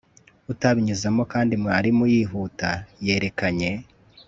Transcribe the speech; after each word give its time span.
utabinyuzemo, 0.51 1.23
kandi 1.33 1.53
mwarimu, 1.61 2.03
yihuta, 2.13 2.69
yerekanye 3.05 3.69